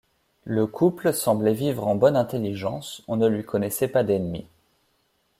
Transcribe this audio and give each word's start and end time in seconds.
Le 0.45 0.65
couple 0.65 1.13
semblait 1.13 1.53
vivre 1.53 1.85
en 1.85 1.93
bonne 1.93 2.15
intelligence, 2.17 3.03
on 3.07 3.17
ne 3.17 3.27
lui 3.27 3.45
connaissait 3.45 3.87
pas 3.87 4.03
d'ennemis. 4.03 4.47